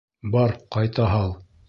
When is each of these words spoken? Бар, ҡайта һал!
Бар, 0.35 0.55
ҡайта 0.77 1.07
һал! 1.13 1.31